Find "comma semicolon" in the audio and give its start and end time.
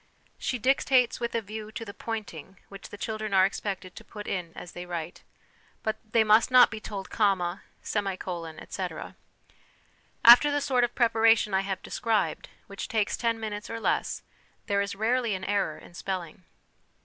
7.11-8.57